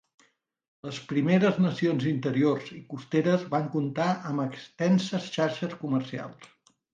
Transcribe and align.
Les 0.85 1.01
Primeres 1.09 1.59
Nacions 1.65 2.07
interiors 2.11 2.71
i 2.77 2.81
costeres 2.93 3.45
van 3.51 3.67
comptar 3.77 4.09
amb 4.31 4.45
extenses 4.47 5.29
xarxes 5.37 5.77
comercials. 5.85 6.51